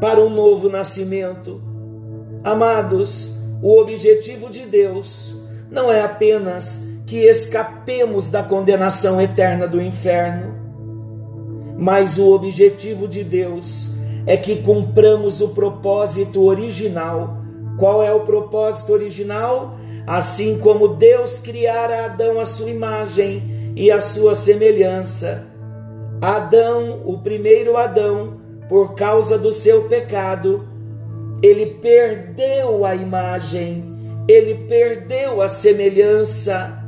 para 0.00 0.20
o 0.20 0.28
novo 0.28 0.68
nascimento? 0.68 1.73
Amados, 2.44 3.38
o 3.62 3.80
objetivo 3.80 4.50
de 4.50 4.66
Deus 4.66 5.34
não 5.70 5.90
é 5.90 6.02
apenas 6.02 6.88
que 7.06 7.20
escapemos 7.24 8.28
da 8.28 8.42
condenação 8.42 9.18
eterna 9.18 9.66
do 9.66 9.80
inferno, 9.80 10.54
mas 11.78 12.18
o 12.18 12.34
objetivo 12.34 13.08
de 13.08 13.24
Deus 13.24 13.94
é 14.26 14.36
que 14.36 14.56
cumpramos 14.56 15.40
o 15.40 15.48
propósito 15.54 16.44
original. 16.44 17.38
Qual 17.78 18.02
é 18.02 18.12
o 18.12 18.20
propósito 18.20 18.92
original? 18.92 19.78
Assim 20.06 20.58
como 20.58 20.88
Deus 20.88 21.40
criara 21.40 22.04
Adão 22.04 22.38
à 22.38 22.44
sua 22.44 22.68
imagem 22.68 23.72
e 23.74 23.90
à 23.90 24.02
sua 24.02 24.34
semelhança. 24.34 25.46
Adão, 26.20 27.00
o 27.06 27.18
primeiro 27.18 27.78
Adão, 27.78 28.34
por 28.68 28.94
causa 28.94 29.38
do 29.38 29.50
seu 29.50 29.84
pecado, 29.84 30.73
ele 31.44 31.66
perdeu 31.66 32.86
a 32.86 32.96
imagem, 32.96 33.84
ele 34.26 34.66
perdeu 34.66 35.42
a 35.42 35.48
semelhança. 35.48 36.82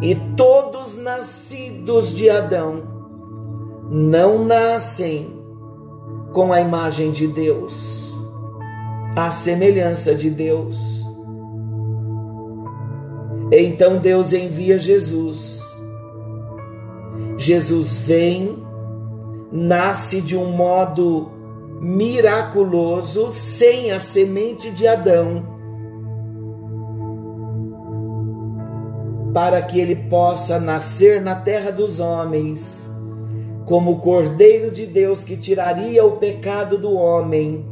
E 0.00 0.14
todos 0.38 0.96
nascidos 0.96 2.16
de 2.16 2.30
Adão 2.30 2.82
não 3.90 4.42
nascem 4.42 5.38
com 6.32 6.50
a 6.50 6.62
imagem 6.62 7.12
de 7.12 7.26
Deus, 7.26 8.14
a 9.14 9.30
semelhança 9.30 10.14
de 10.14 10.30
Deus. 10.30 11.04
Então 13.52 13.98
Deus 13.98 14.32
envia 14.32 14.78
Jesus. 14.78 15.60
Jesus 17.36 17.98
vem, 17.98 18.64
nasce 19.52 20.22
de 20.22 20.34
um 20.34 20.50
modo 20.50 21.33
miraculoso 21.84 23.30
sem 23.30 23.92
a 23.92 23.98
semente 23.98 24.70
de 24.70 24.86
Adão, 24.86 25.44
para 29.34 29.60
que 29.60 29.78
ele 29.78 29.94
possa 29.94 30.58
nascer 30.58 31.20
na 31.20 31.34
terra 31.34 31.70
dos 31.70 32.00
homens, 32.00 32.90
como 33.66 33.92
o 33.92 33.98
Cordeiro 33.98 34.70
de 34.70 34.86
Deus 34.86 35.24
que 35.24 35.36
tiraria 35.36 36.02
o 36.06 36.12
pecado 36.12 36.78
do 36.78 36.94
homem. 36.94 37.66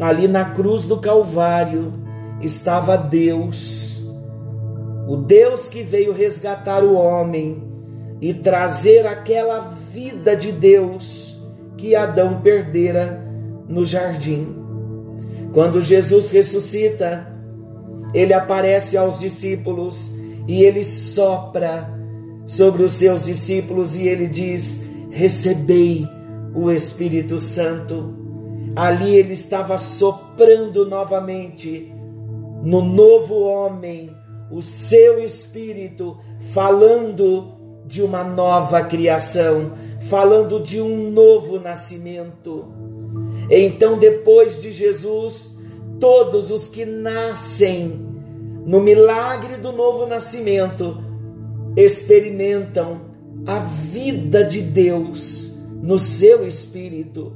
Ali 0.00 0.26
na 0.26 0.46
cruz 0.52 0.86
do 0.86 0.96
Calvário 0.96 1.92
estava 2.40 2.96
Deus, 2.96 4.06
o 5.06 5.16
Deus 5.16 5.68
que 5.68 5.82
veio 5.82 6.14
resgatar 6.14 6.82
o 6.82 6.94
homem 6.94 7.62
e 8.22 8.32
trazer 8.32 9.06
aquela 9.06 9.60
vida 9.92 10.34
de 10.34 10.50
Deus 10.50 11.27
que 11.78 11.94
Adão 11.94 12.40
perdera 12.42 13.24
no 13.66 13.86
jardim. 13.86 14.54
Quando 15.54 15.80
Jesus 15.80 16.30
ressuscita, 16.30 17.26
ele 18.12 18.34
aparece 18.34 18.96
aos 18.96 19.18
discípulos 19.18 20.12
e 20.46 20.62
ele 20.64 20.84
sopra 20.84 21.88
sobre 22.44 22.82
os 22.82 22.92
seus 22.92 23.24
discípulos 23.24 23.96
e 23.96 24.06
ele 24.08 24.26
diz: 24.26 24.86
Recebei 25.10 26.06
o 26.54 26.70
Espírito 26.70 27.38
Santo. 27.38 28.16
Ali 28.76 29.16
ele 29.16 29.32
estava 29.32 29.78
soprando 29.78 30.86
novamente 30.86 31.92
no 32.62 32.82
novo 32.82 33.40
homem 33.40 34.10
o 34.50 34.62
seu 34.62 35.22
espírito, 35.22 36.16
falando 36.52 37.57
de 37.88 38.02
uma 38.02 38.22
nova 38.22 38.82
criação, 38.82 39.72
falando 40.10 40.60
de 40.60 40.78
um 40.78 41.10
novo 41.10 41.58
nascimento. 41.58 42.66
Então, 43.50 43.98
depois 43.98 44.60
de 44.60 44.72
Jesus, 44.72 45.58
todos 45.98 46.50
os 46.50 46.68
que 46.68 46.84
nascem 46.84 48.06
no 48.66 48.78
milagre 48.78 49.56
do 49.56 49.72
novo 49.72 50.04
nascimento 50.04 51.02
experimentam 51.74 53.00
a 53.46 53.58
vida 53.58 54.44
de 54.44 54.60
Deus 54.60 55.56
no 55.82 55.98
seu 55.98 56.46
espírito. 56.46 57.32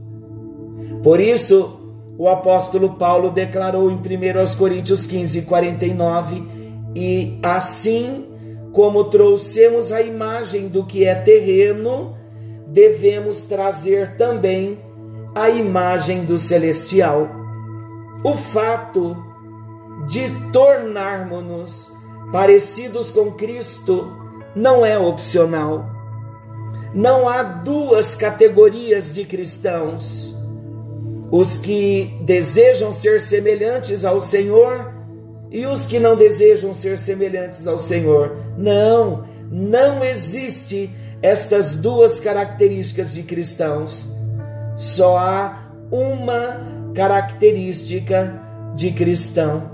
Por 1.03 1.19
isso, 1.19 1.81
o 2.19 2.29
apóstolo 2.29 2.91
Paulo 2.91 3.31
declarou 3.31 3.91
em 3.91 3.95
1 3.95 4.01
Coríntios 4.59 5.07
15, 5.07 5.43
49: 5.43 6.43
E 6.95 7.38
assim 7.43 8.32
como 8.73 9.05
trouxemos 9.05 9.93
a 9.93 10.01
imagem 10.01 10.69
do 10.69 10.85
que 10.85 11.05
é 11.05 11.15
terreno, 11.15 12.17
devemos 12.67 13.43
trazer 13.43 14.17
também 14.17 14.79
a 15.35 15.51
imagem 15.51 16.25
do 16.25 16.39
celestial. 16.39 17.29
O 18.25 18.35
fato 18.35 19.17
de 20.09 20.31
tornarmos-nos 20.53 21.93
parecidos 22.33 23.11
com 23.11 23.33
Cristo 23.33 24.11
não 24.57 24.85
é 24.85 24.99
opcional. 24.99 25.87
Não 26.95 27.29
há 27.29 27.43
duas 27.43 28.15
categorias 28.15 29.13
de 29.13 29.25
cristãos: 29.25 30.35
os 31.31 31.59
que 31.59 32.19
desejam 32.23 32.93
ser 32.93 33.21
semelhantes 33.21 34.05
ao 34.05 34.21
Senhor 34.21 35.02
e 35.53 35.67
os 35.67 35.87
que 35.87 36.01
não 36.01 36.17
desejam 36.17 36.73
ser 36.73 36.99
semelhantes 36.99 37.67
ao 37.67 37.79
Senhor. 37.79 38.35
Não, 38.57 39.25
não 39.51 40.03
existe 40.03 40.91
estas 41.21 41.77
duas 41.77 42.19
características 42.19 43.12
de 43.12 43.23
cristãos. 43.23 44.17
Só 44.75 45.19
há 45.19 45.69
uma 45.91 46.57
característica 46.95 48.41
de 48.75 48.93
cristão. 48.93 49.71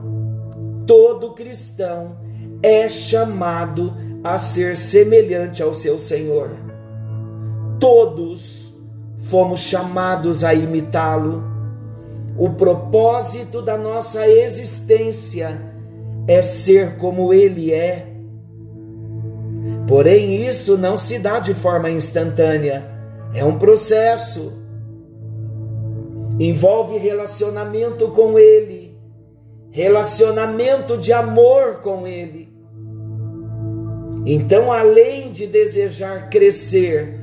Todo 0.84 1.32
cristão 1.32 2.16
é 2.60 2.88
chamado 2.88 3.94
a 4.24 4.36
ser 4.36 4.76
semelhante 4.76 5.62
ao 5.62 5.72
seu 5.72 6.00
Senhor. 6.00 6.50
Todos 7.78 8.74
fomos 9.30 9.60
chamados 9.60 10.42
a 10.42 10.52
imitá-lo. 10.52 11.44
O 12.36 12.50
propósito 12.50 13.62
da 13.62 13.76
nossa 13.76 14.28
existência 14.28 15.67
é 16.28 16.42
ser 16.42 16.98
como 16.98 17.32
ele 17.32 17.72
é. 17.72 18.06
Porém, 19.88 20.46
isso 20.46 20.76
não 20.76 20.98
se 20.98 21.18
dá 21.18 21.40
de 21.40 21.54
forma 21.54 21.88
instantânea, 21.88 22.84
é 23.34 23.42
um 23.42 23.58
processo. 23.58 24.62
Envolve 26.38 26.98
relacionamento 26.98 28.08
com 28.08 28.38
ele, 28.38 28.96
relacionamento 29.70 30.98
de 30.98 31.12
amor 31.12 31.80
com 31.80 32.06
ele. 32.06 32.52
Então, 34.26 34.70
além 34.70 35.32
de 35.32 35.46
desejar 35.46 36.28
crescer 36.28 37.18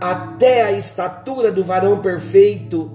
até 0.00 0.62
a 0.62 0.72
estatura 0.72 1.52
do 1.52 1.62
varão 1.62 2.00
perfeito, 2.00 2.90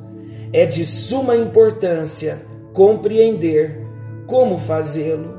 é 0.51 0.65
de 0.65 0.85
suma 0.85 1.37
importância 1.37 2.41
compreender 2.73 3.87
como 4.27 4.57
fazê-lo. 4.57 5.36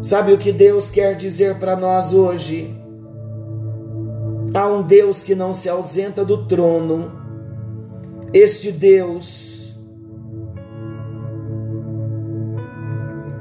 Sabe 0.00 0.32
o 0.32 0.38
que 0.38 0.52
Deus 0.52 0.90
quer 0.90 1.16
dizer 1.16 1.58
para 1.58 1.74
nós 1.74 2.12
hoje? 2.12 2.72
Há 4.54 4.66
um 4.68 4.82
Deus 4.82 5.22
que 5.22 5.34
não 5.34 5.52
se 5.52 5.68
ausenta 5.68 6.24
do 6.24 6.46
trono. 6.46 7.10
Este 8.32 8.70
Deus, 8.70 9.74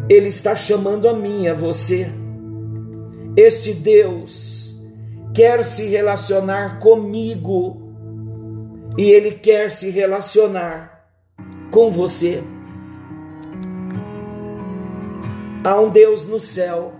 Ele 0.10 0.28
está 0.28 0.56
chamando 0.56 1.08
a 1.08 1.14
mim, 1.14 1.48
a 1.48 1.54
você. 1.54 2.10
Este 3.36 3.74
Deus 3.74 4.76
quer 5.36 5.64
se 5.64 5.86
relacionar 5.86 6.80
comigo 6.80 7.94
e 8.98 9.12
Ele 9.12 9.32
quer 9.32 9.70
se 9.70 9.92
relacionar 9.92 11.08
com 11.72 11.92
você. 11.92 12.42
Há 15.68 15.78
um 15.82 15.90
Deus 15.90 16.26
no 16.26 16.40
céu 16.40 16.94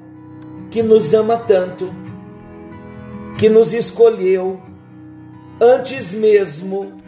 que 0.70 0.84
nos 0.84 1.14
ama 1.14 1.38
tanto, 1.38 1.90
que 3.40 3.48
nos 3.48 3.74
escolheu 3.74 4.60
antes 5.62 6.12
mesmo 6.12 7.02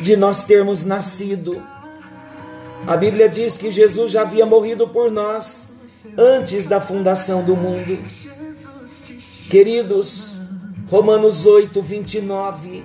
de 0.00 0.14
nós 0.14 0.44
termos 0.44 0.84
nascido. 0.84 1.60
A 2.86 2.96
Bíblia 2.96 3.28
diz 3.28 3.58
que 3.58 3.72
Jesus 3.72 4.12
já 4.12 4.22
havia 4.22 4.46
morrido 4.46 4.86
por 4.86 5.10
nós 5.10 5.80
antes 6.16 6.66
da 6.66 6.80
fundação 6.80 7.42
do 7.42 7.56
mundo. 7.56 7.98
Queridos, 9.50 10.36
Romanos 10.88 11.44
8, 11.44 11.82
29 11.82 12.84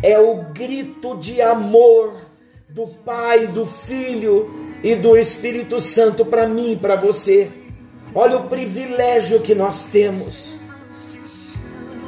é 0.00 0.16
o 0.16 0.44
grito 0.52 1.16
de 1.16 1.42
amor 1.42 2.20
do 2.68 2.86
Pai, 2.86 3.48
do 3.48 3.66
Filho 3.66 4.65
e 4.82 4.94
do 4.94 5.16
Espírito 5.16 5.80
Santo 5.80 6.24
para 6.24 6.48
mim 6.48 6.72
e 6.72 6.76
para 6.76 6.96
você. 6.96 7.50
Olha 8.14 8.38
o 8.38 8.48
privilégio 8.48 9.40
que 9.40 9.54
nós 9.54 9.86
temos. 9.86 10.58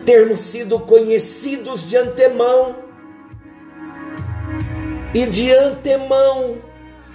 Termos 0.04 0.40
sido 0.40 0.78
conhecidos 0.80 1.86
de 1.86 1.96
antemão 1.96 2.76
e 5.12 5.26
de 5.26 5.52
antemão 5.52 6.56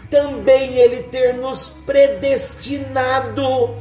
também 0.09 0.75
Ele 0.75 1.03
ter 1.03 1.33
nos 1.33 1.69
predestinado, 1.69 3.75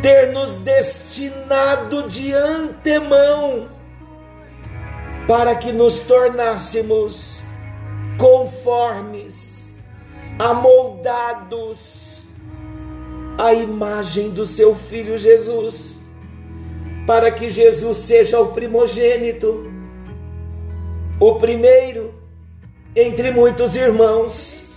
ter 0.00 0.32
nos 0.32 0.56
destinado 0.56 2.08
de 2.08 2.32
antemão 2.32 3.68
para 5.26 5.56
que 5.56 5.72
nos 5.72 6.00
tornássemos 6.00 7.40
conformes 8.16 9.55
amoldados 10.38 12.24
à 13.38 13.52
imagem 13.52 14.30
do 14.30 14.44
seu 14.44 14.74
filho 14.74 15.16
Jesus, 15.16 16.00
para 17.06 17.30
que 17.30 17.48
Jesus 17.48 17.98
seja 17.98 18.40
o 18.40 18.52
primogênito, 18.52 19.70
o 21.20 21.36
primeiro 21.36 22.14
entre 22.94 23.30
muitos 23.30 23.76
irmãos. 23.76 24.74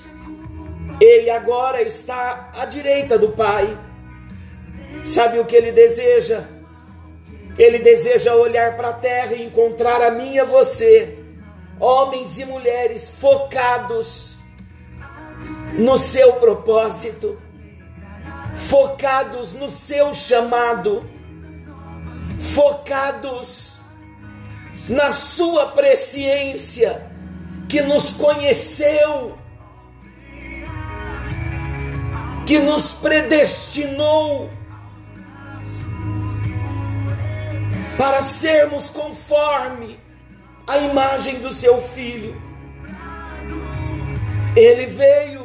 Ele 1.00 1.30
agora 1.30 1.82
está 1.82 2.52
à 2.56 2.66
direita 2.66 3.18
do 3.18 3.30
Pai. 3.30 3.80
Sabe 5.06 5.40
o 5.40 5.46
que 5.46 5.56
ele 5.56 5.72
deseja? 5.72 6.44
Ele 7.58 7.80
deseja 7.80 8.36
olhar 8.36 8.76
para 8.76 8.90
a 8.90 8.94
terra 8.94 9.34
e 9.34 9.46
encontrar 9.46 10.02
a 10.02 10.12
mim 10.12 10.34
e 10.34 10.40
a 10.40 10.46
você, 10.46 11.18
homens 11.80 12.38
e 12.40 12.46
mulheres 12.46 13.10
focados 13.10 14.39
no 15.78 15.98
seu 15.98 16.34
propósito, 16.34 17.40
focados 18.54 19.54
no 19.54 19.70
seu 19.70 20.14
chamado, 20.14 21.08
focados 22.54 23.80
na 24.88 25.14
sua 25.14 25.68
presciência 25.68 27.10
que 27.68 27.82
nos 27.82 28.14
conheceu, 28.14 29.38
que 32.48 32.58
nos 32.60 32.94
predestinou 32.94 34.50
para 37.96 38.22
sermos 38.24 38.90
conforme 38.90 40.00
a 40.66 40.78
imagem 40.78 41.40
do 41.40 41.52
seu 41.52 41.82
filho. 41.82 42.42
Ele 44.56 44.88
veio 44.88 45.39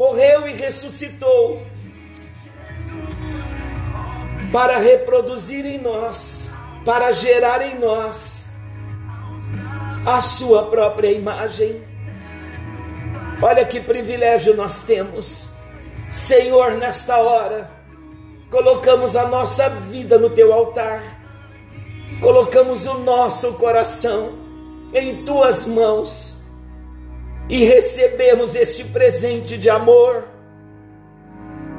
morreu 0.00 0.48
e 0.48 0.54
ressuscitou 0.54 1.60
para 4.50 4.78
reproduzir 4.78 5.66
em 5.66 5.76
nós, 5.76 6.54
para 6.86 7.12
gerar 7.12 7.60
em 7.60 7.78
nós 7.78 8.54
a 10.06 10.22
sua 10.22 10.70
própria 10.70 11.12
imagem. 11.12 11.84
Olha 13.42 13.62
que 13.66 13.78
privilégio 13.78 14.56
nós 14.56 14.80
temos, 14.80 15.50
Senhor, 16.10 16.78
nesta 16.78 17.18
hora, 17.18 17.70
colocamos 18.50 19.16
a 19.16 19.28
nossa 19.28 19.68
vida 19.68 20.16
no 20.16 20.30
teu 20.30 20.50
altar, 20.50 21.20
colocamos 22.22 22.86
o 22.86 23.00
nosso 23.00 23.52
coração 23.52 24.38
em 24.94 25.26
tuas 25.26 25.66
mãos 25.66 26.39
e 27.50 27.64
recebemos 27.64 28.54
este 28.54 28.84
presente 28.84 29.58
de 29.58 29.68
amor. 29.68 30.24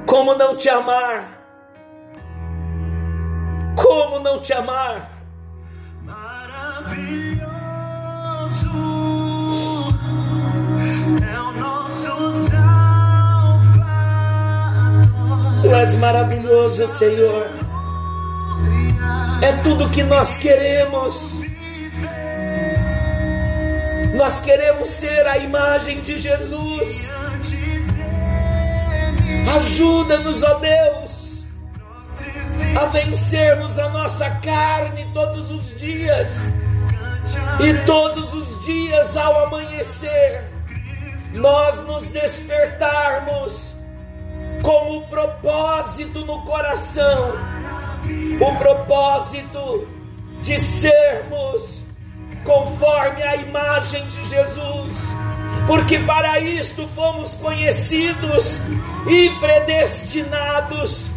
Como 0.05 0.35
não 0.35 0.53
te 0.57 0.67
amar? 0.67 1.39
Como 3.77 4.19
não 4.19 4.37
te 4.41 4.51
amar? 4.51 5.09
Maravilhoso 6.03 7.39
é 11.33 11.39
o 11.39 11.51
nosso 11.53 12.49
Salvador. 12.49 13.85
Tu 15.61 15.73
és 15.73 15.95
maravilhoso, 15.95 16.85
Senhor. 16.85 17.47
É 19.41 19.53
tudo 19.63 19.89
que 19.89 20.03
nós 20.03 20.35
queremos 20.35 21.41
Nós 24.15 24.39
queremos 24.41 24.87
ser 24.89 25.25
a 25.25 25.37
imagem 25.37 26.01
de 26.01 26.19
Jesus. 26.19 27.13
Ajuda-nos, 29.55 30.43
ó 30.43 30.55
Deus, 30.55 31.45
a 32.79 32.85
vencermos 32.85 33.79
a 33.79 33.89
nossa 33.89 34.29
carne 34.41 35.07
todos 35.13 35.51
os 35.51 35.77
dias. 35.77 36.51
E 37.59 37.73
todos 37.85 38.33
os 38.33 38.63
dias 38.65 39.15
ao 39.15 39.45
amanhecer, 39.45 40.49
nós 41.33 41.81
nos 41.83 42.07
despertarmos 42.07 43.75
com 44.61 44.97
o 44.97 45.07
propósito 45.07 46.25
no 46.25 46.43
coração, 46.43 47.35
o 48.39 48.55
propósito 48.57 49.87
de 50.41 50.57
sermos 50.57 51.80
conforme 52.43 53.21
a 53.23 53.35
imagem 53.35 54.05
de 54.07 54.25
Jesus, 54.25 55.07
porque 55.67 55.99
para 55.99 56.39
isto 56.39 56.87
fomos 56.87 57.35
conhecidos 57.35 58.61
e 59.07 59.29
predestinados 59.39 61.11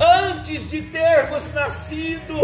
antes 0.00 0.70
de 0.70 0.82
termos 0.82 1.52
nascido. 1.52 2.36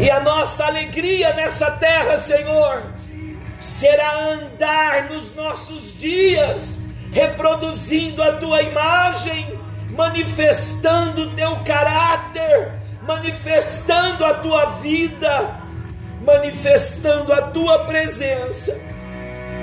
E 0.00 0.10
a 0.10 0.20
nossa 0.20 0.66
alegria 0.66 1.34
nessa 1.34 1.70
terra, 1.72 2.16
Senhor, 2.16 2.82
será 3.60 4.32
andar 4.32 5.10
nos 5.10 5.34
nossos 5.34 5.96
dias, 5.96 6.80
reproduzindo 7.12 8.22
a 8.22 8.32
tua 8.32 8.62
imagem, 8.62 9.58
manifestando 9.90 11.22
o 11.22 11.30
teu 11.30 11.56
caráter, 11.64 12.72
manifestando 13.06 14.24
a 14.24 14.34
tua 14.34 14.64
vida, 14.80 15.63
manifestando 16.22 17.32
a 17.32 17.42
tua 17.42 17.80
presença. 17.80 18.78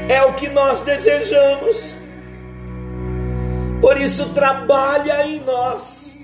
É 0.10 0.24
o 0.24 0.34
que 0.34 0.50
nós 0.50 0.82
desejamos. 0.82 1.96
Por 3.80 4.00
isso, 4.00 4.30
trabalha 4.30 5.26
em 5.26 5.40
nós 5.40 6.18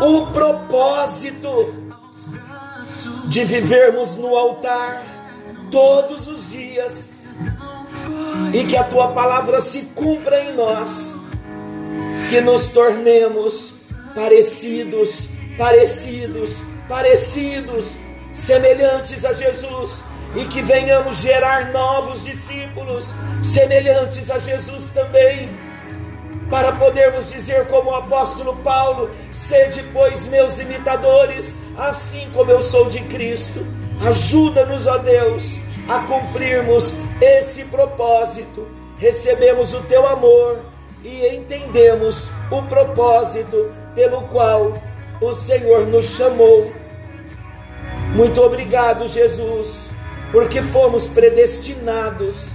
o 0.00 0.26
propósito 0.32 1.74
de 3.26 3.44
vivermos 3.44 4.16
no 4.16 4.36
altar 4.36 5.04
todos 5.70 6.26
os 6.26 6.50
dias 6.50 7.20
e 8.52 8.64
que 8.64 8.76
a 8.76 8.84
tua 8.84 9.08
palavra 9.12 9.60
se 9.60 9.92
cumpra 9.94 10.42
em 10.42 10.54
nós, 10.54 11.20
que 12.28 12.40
nos 12.40 12.66
tornemos 12.68 13.80
parecidos, 14.14 15.28
parecidos, 15.56 16.62
parecidos, 16.90 17.96
semelhantes 18.34 19.24
a 19.24 19.32
Jesus 19.32 20.02
e 20.34 20.44
que 20.46 20.60
venhamos 20.60 21.18
gerar 21.18 21.70
novos 21.70 22.24
discípulos 22.24 23.14
semelhantes 23.44 24.28
a 24.28 24.40
Jesus 24.40 24.90
também 24.90 25.48
para 26.50 26.72
podermos 26.72 27.30
dizer, 27.30 27.68
como 27.68 27.90
o 27.90 27.94
apóstolo 27.94 28.56
Paulo: 28.56 29.08
sede, 29.30 29.84
pois, 29.92 30.26
meus 30.26 30.58
imitadores, 30.58 31.54
assim 31.78 32.28
como 32.34 32.50
eu 32.50 32.60
sou 32.60 32.88
de 32.88 32.98
Cristo. 33.02 33.64
Ajuda-nos, 34.04 34.88
ó 34.88 34.98
Deus, 34.98 35.60
a 35.88 36.00
cumprirmos 36.00 36.92
esse 37.20 37.66
propósito. 37.66 38.66
Recebemos 38.96 39.74
o 39.74 39.82
teu 39.82 40.06
amor 40.08 40.60
e 41.04 41.24
entendemos 41.28 42.30
o 42.50 42.62
propósito 42.62 43.72
pelo 43.94 44.22
qual 44.22 44.74
o 45.20 45.32
Senhor 45.32 45.86
nos 45.86 46.06
chamou. 46.06 46.79
Muito 48.14 48.42
obrigado, 48.42 49.06
Jesus, 49.06 49.90
porque 50.32 50.60
fomos 50.62 51.06
predestinados 51.06 52.50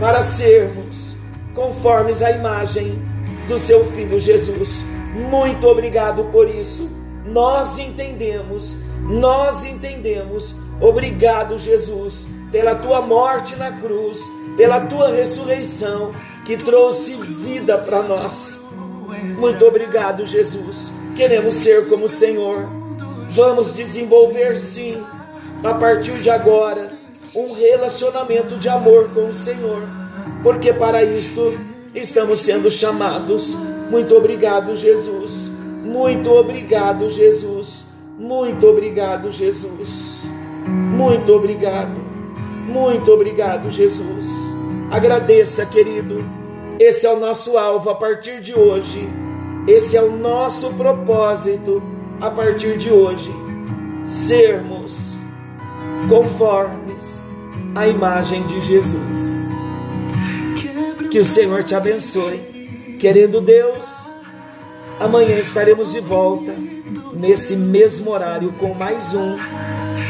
para 0.00 0.22
sermos 0.22 1.14
conformes 1.54 2.22
à 2.22 2.30
imagem 2.30 2.98
do 3.46 3.58
seu 3.58 3.84
filho 3.84 4.18
Jesus. 4.18 4.84
Muito 5.14 5.66
obrigado 5.68 6.24
por 6.24 6.48
isso. 6.48 6.90
Nós 7.24 7.78
entendemos, 7.78 8.78
nós 9.02 9.64
entendemos. 9.64 10.56
Obrigado, 10.80 11.58
Jesus, 11.58 12.26
pela 12.50 12.74
tua 12.74 13.00
morte 13.00 13.54
na 13.56 13.70
cruz, 13.72 14.18
pela 14.56 14.80
tua 14.80 15.10
ressurreição 15.10 16.10
que 16.44 16.56
trouxe 16.56 17.14
vida 17.14 17.78
para 17.78 18.02
nós. 18.02 18.66
Muito 19.38 19.64
obrigado, 19.64 20.26
Jesus. 20.26 20.92
Queremos 21.14 21.54
ser 21.54 21.88
como 21.88 22.06
o 22.06 22.08
Senhor. 22.08 22.83
Vamos 23.34 23.74
desenvolver, 23.74 24.56
sim, 24.56 25.04
a 25.64 25.74
partir 25.74 26.20
de 26.20 26.30
agora, 26.30 26.92
um 27.34 27.52
relacionamento 27.52 28.56
de 28.56 28.68
amor 28.68 29.10
com 29.10 29.28
o 29.28 29.34
Senhor, 29.34 29.82
porque 30.40 30.72
para 30.72 31.02
isto 31.02 31.58
estamos 31.92 32.38
sendo 32.38 32.70
chamados. 32.70 33.56
Muito 33.90 34.16
obrigado, 34.16 34.76
Jesus. 34.76 35.50
Muito 35.82 36.30
obrigado, 36.30 37.10
Jesus. 37.10 37.88
Muito 38.16 38.68
obrigado, 38.68 39.32
Jesus. 39.32 40.22
Muito 40.68 41.32
obrigado. 41.32 42.00
Muito 42.68 43.12
obrigado, 43.12 43.68
Jesus. 43.68 44.54
Agradeça, 44.92 45.66
querido. 45.66 46.24
Esse 46.78 47.04
é 47.04 47.12
o 47.12 47.18
nosso 47.18 47.58
alvo 47.58 47.90
a 47.90 47.96
partir 47.96 48.40
de 48.40 48.56
hoje. 48.56 49.08
Esse 49.66 49.96
é 49.96 50.02
o 50.02 50.16
nosso 50.16 50.72
propósito 50.74 51.82
a 52.20 52.30
partir 52.30 52.76
de 52.78 52.90
hoje. 52.90 53.32
Sermos 54.04 55.16
conformes 56.08 57.30
à 57.74 57.86
imagem 57.86 58.46
de 58.46 58.60
Jesus. 58.60 59.50
Que 61.10 61.18
o 61.18 61.24
Senhor 61.24 61.62
te 61.62 61.74
abençoe. 61.74 62.96
Querendo 62.98 63.40
Deus, 63.40 64.12
amanhã 64.98 65.38
estaremos 65.38 65.92
de 65.92 66.00
volta 66.00 66.54
nesse 67.14 67.56
mesmo 67.56 68.10
horário 68.10 68.52
com 68.58 68.74
mais 68.74 69.14
um 69.14 69.36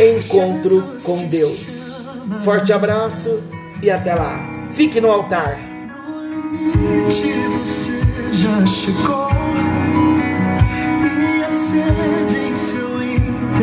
encontro 0.00 0.82
com 1.02 1.26
Deus. 1.26 2.08
Forte 2.44 2.72
abraço 2.72 3.42
e 3.82 3.90
até 3.90 4.14
lá. 4.14 4.68
Fique 4.72 5.00
no 5.00 5.10
altar. 5.10 5.58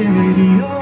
ability. 0.08 0.81